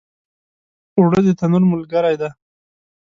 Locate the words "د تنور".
1.25-1.63